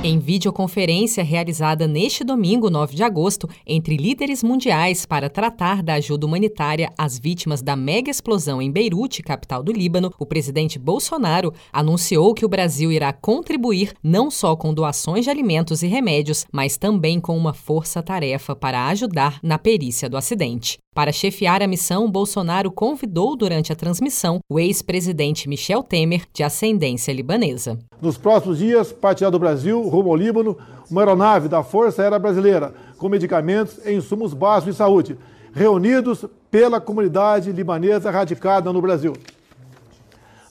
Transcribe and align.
Em 0.00 0.20
videoconferência 0.20 1.24
realizada 1.24 1.88
neste 1.88 2.22
domingo, 2.22 2.70
9 2.70 2.94
de 2.94 3.02
agosto, 3.02 3.48
entre 3.66 3.96
líderes 3.96 4.44
mundiais 4.44 5.04
para 5.04 5.28
tratar 5.28 5.82
da 5.82 5.94
ajuda 5.94 6.24
humanitária 6.24 6.92
às 6.96 7.18
vítimas 7.18 7.62
da 7.62 7.74
mega 7.74 8.08
explosão 8.08 8.62
em 8.62 8.70
Beirute, 8.70 9.24
capital 9.24 9.60
do 9.60 9.72
Líbano, 9.72 10.12
o 10.16 10.24
presidente 10.24 10.78
Bolsonaro 10.78 11.52
anunciou 11.72 12.32
que 12.32 12.46
o 12.46 12.48
Brasil 12.48 12.92
irá 12.92 13.12
contribuir 13.12 13.92
não 14.00 14.30
só 14.30 14.54
com 14.54 14.72
doações 14.72 15.24
de 15.24 15.30
alimentos 15.30 15.82
e 15.82 15.88
remédios, 15.88 16.46
mas 16.52 16.76
também 16.76 17.18
com 17.18 17.36
uma 17.36 17.52
força-tarefa 17.52 18.54
para 18.54 18.86
ajudar 18.86 19.40
na 19.42 19.58
perícia 19.58 20.08
do 20.08 20.16
acidente. 20.16 20.78
Para 20.98 21.12
chefiar 21.12 21.62
a 21.62 21.66
missão, 21.68 22.10
Bolsonaro 22.10 22.72
convidou 22.72 23.36
durante 23.36 23.72
a 23.72 23.76
transmissão 23.76 24.40
o 24.50 24.58
ex-presidente 24.58 25.48
Michel 25.48 25.80
Temer, 25.80 26.24
de 26.34 26.42
ascendência 26.42 27.12
libanesa. 27.12 27.78
Nos 28.02 28.18
próximos 28.18 28.58
dias, 28.58 28.92
partirá 28.92 29.30
do 29.30 29.38
Brasil, 29.38 29.88
rumo 29.98 30.10
ao 30.10 30.16
Líbano, 30.16 30.56
uma 30.90 31.00
aeronave 31.02 31.48
da 31.48 31.62
Força 31.62 32.02
Aérea 32.02 32.18
Brasileira, 32.18 32.72
com 32.96 33.08
medicamentos 33.08 33.78
e 33.84 33.92
insumos 33.92 34.32
básicos 34.32 34.74
de 34.74 34.78
saúde, 34.78 35.18
reunidos 35.52 36.24
pela 36.50 36.80
comunidade 36.80 37.52
libanesa 37.52 38.10
radicada 38.10 38.72
no 38.72 38.80
Brasil. 38.80 39.12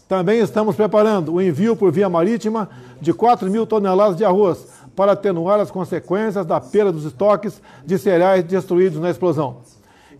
Também 0.07 0.39
estamos 0.39 0.75
preparando 0.75 1.33
o 1.33 1.41
envio 1.41 1.75
por 1.75 1.91
via 1.91 2.09
marítima 2.09 2.69
de 3.01 3.13
4 3.13 3.49
mil 3.49 3.65
toneladas 3.65 4.15
de 4.15 4.23
arroz 4.23 4.67
para 4.95 5.11
atenuar 5.11 5.59
as 5.59 5.69
consequências 5.69 6.45
da 6.45 6.59
perda 6.61 6.91
dos 6.91 7.05
estoques 7.05 7.61
de 7.85 7.97
cereais 7.97 8.43
destruídos 8.43 8.99
na 8.99 9.09
explosão. 9.09 9.57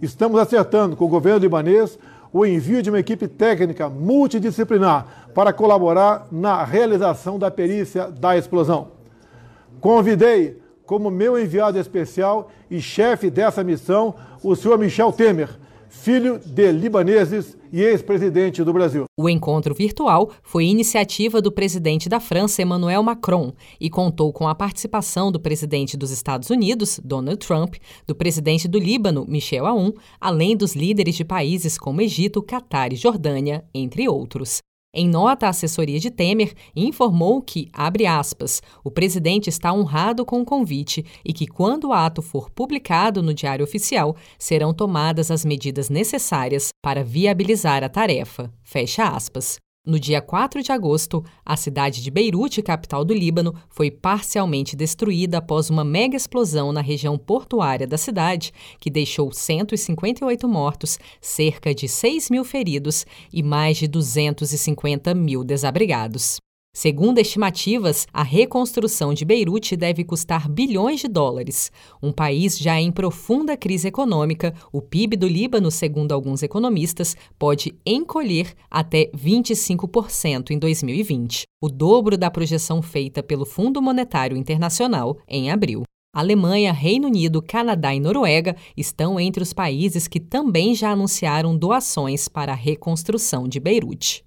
Estamos 0.02 0.40
acertando 0.40 0.96
com 0.96 1.06
o 1.06 1.10
governo 1.10 1.40
libanês 1.40 1.98
o 2.34 2.46
envio 2.46 2.84
de 2.84 2.90
uma 2.90 3.00
equipe 3.00 3.28
técnica 3.28 3.90
multidisciplinar 3.90 5.06
para 5.34 5.54
colaborar 5.54 6.28
na 6.32 6.64
realização 6.64 7.40
da 7.40 7.50
perícia 7.50 8.12
da 8.12 8.38
explosão. 8.38 8.97
Convidei 9.80 10.58
como 10.86 11.12
meu 11.12 11.38
enviado 11.38 11.78
especial 11.78 12.50
e 12.72 12.82
chefe 12.82 13.30
dessa 13.30 13.64
missão 13.64 14.16
o 14.42 14.56
senhor 14.56 14.78
Michel 14.80 15.12
Temer, 15.12 15.50
filho 15.90 16.40
de 16.40 16.72
libaneses 16.72 17.58
e 17.72 17.82
ex-presidente 17.82 18.64
do 18.64 18.72
Brasil. 18.72 19.06
O 19.20 19.30
encontro 19.30 19.74
virtual 19.74 20.32
foi 20.42 20.66
iniciativa 20.66 21.42
do 21.42 21.52
presidente 21.52 22.08
da 22.08 22.20
França, 22.20 22.62
Emmanuel 22.62 23.04
Macron, 23.04 23.52
e 23.80 23.90
contou 23.90 24.32
com 24.32 24.48
a 24.48 24.56
participação 24.56 25.32
do 25.32 25.40
presidente 25.40 25.98
dos 25.98 26.12
Estados 26.12 26.50
Unidos, 26.50 27.00
Donald 27.04 27.46
Trump, 27.46 27.76
do 28.06 28.16
presidente 28.16 28.68
do 28.68 28.80
Líbano, 28.80 29.26
Michel 29.28 29.66
Aoun, 29.66 29.92
além 30.20 30.56
dos 30.56 30.76
líderes 30.76 31.16
de 31.16 31.26
países 31.26 31.78
como 31.78 32.02
Egito, 32.02 32.42
Catar 32.42 32.94
e 32.94 32.96
Jordânia, 32.96 33.66
entre 33.74 34.08
outros. 34.08 34.60
Em 34.94 35.08
nota, 35.08 35.46
a 35.46 35.50
assessoria 35.50 36.00
de 36.00 36.10
Temer 36.10 36.54
informou 36.76 37.42
que, 37.42 37.70
abre 37.74 38.06
aspas, 38.06 38.62
o 38.84 38.90
presidente 38.90 39.50
está 39.50 39.72
honrado 39.74 40.26
com 40.26 40.42
o 40.42 40.46
convite 40.46 41.06
e 41.24 41.34
que, 41.34 41.46
quando 41.46 41.90
o 41.90 41.94
ato 41.94 42.22
for 42.22 42.50
publicado 42.50 43.22
no 43.22 43.34
Diário 43.34 43.64
Oficial, 43.66 44.16
serão 44.40 44.74
tomadas 44.74 45.30
as 45.30 45.44
medidas 45.44 45.90
necessárias 45.90 46.70
para 46.82 47.04
viabilizar 47.04 47.84
a 47.84 47.90
tarefa. 47.90 48.52
Fecha 48.64 49.04
aspas. 49.04 49.58
No 49.88 49.98
dia 49.98 50.20
4 50.20 50.62
de 50.62 50.70
agosto, 50.70 51.24
a 51.46 51.56
cidade 51.56 52.04
de 52.04 52.12
Beirute, 52.12 52.62
capital 52.62 53.06
do 53.06 53.14
Líbano, 53.14 53.56
foi 53.70 53.90
parcialmente 53.90 54.76
destruída 54.76 55.38
após 55.38 55.70
uma 55.70 55.86
mega 55.86 56.18
explosão 56.18 56.74
na 56.74 56.82
região 56.82 57.18
portuária 57.18 57.88
da 57.88 57.98
cidade, 57.98 58.52
que 58.82 58.90
deixou 58.90 59.32
158 59.32 60.46
mortos, 60.46 61.00
cerca 61.22 61.74
de 61.74 61.88
6 61.88 62.30
mil 62.30 62.44
feridos 62.44 63.06
e 63.32 63.42
mais 63.42 63.78
de 63.78 63.88
250 63.88 65.14
mil 65.14 65.42
desabrigados. 65.42 66.42
Segundo 66.80 67.18
estimativas, 67.18 68.06
a 68.14 68.22
reconstrução 68.22 69.12
de 69.12 69.26
Beirute 69.26 69.76
deve 69.76 70.04
custar 70.04 70.48
bilhões 70.48 71.00
de 71.00 71.08
dólares. 71.08 71.72
Um 72.04 72.12
país 72.12 72.56
já 72.56 72.80
em 72.80 72.92
profunda 72.92 73.58
crise 73.58 73.88
econômica, 73.88 74.54
o 74.72 74.80
PIB 74.80 75.18
do 75.18 75.28
Líbano, 75.28 75.72
segundo 75.72 76.12
alguns 76.12 76.44
economistas, 76.44 77.18
pode 77.40 77.74
encolher 77.84 78.54
até 78.70 79.10
25% 79.10 80.52
em 80.52 80.60
2020, 80.60 81.48
o 81.60 81.68
dobro 81.68 82.16
da 82.16 82.30
projeção 82.30 82.80
feita 82.84 83.24
pelo 83.24 83.44
Fundo 83.44 83.82
Monetário 83.82 84.38
Internacional 84.38 85.18
em 85.28 85.50
abril. 85.50 85.82
Alemanha, 86.14 86.72
Reino 86.72 87.08
Unido, 87.08 87.42
Canadá 87.42 87.96
e 87.96 88.00
Noruega 88.00 88.56
estão 88.78 89.20
entre 89.20 89.42
os 89.42 89.52
países 89.52 90.08
que 90.08 90.20
também 90.20 90.76
já 90.76 90.92
anunciaram 90.92 91.58
doações 91.58 92.28
para 92.28 92.52
a 92.52 92.56
reconstrução 92.56 93.48
de 93.48 93.60
Beirute. 93.60 94.27